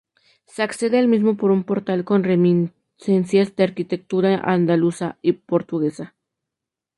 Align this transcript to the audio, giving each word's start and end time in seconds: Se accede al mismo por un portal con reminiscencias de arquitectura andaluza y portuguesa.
Se 0.47 0.63
accede 0.63 0.97
al 0.97 1.07
mismo 1.07 1.37
por 1.37 1.51
un 1.51 1.63
portal 1.63 2.05
con 2.05 2.23
reminiscencias 2.23 3.55
de 3.55 3.63
arquitectura 3.65 4.39
andaluza 4.43 5.19
y 5.21 5.33
portuguesa. 5.33 6.15